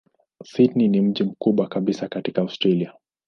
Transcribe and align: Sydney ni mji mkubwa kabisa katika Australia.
Sydney 0.43 0.87
ni 0.87 1.01
mji 1.01 1.23
mkubwa 1.23 1.67
kabisa 1.67 2.07
katika 2.07 2.41
Australia. 2.41 2.93